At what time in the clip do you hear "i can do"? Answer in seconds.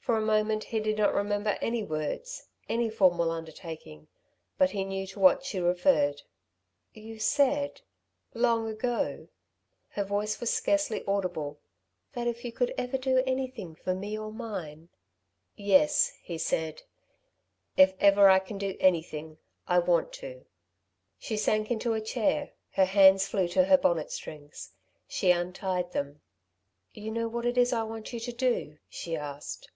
18.28-18.76